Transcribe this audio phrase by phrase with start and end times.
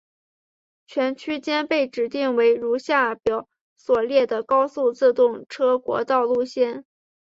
[0.87, 6.83] 全区间被指定为如下表所列的高速自动车国道路线。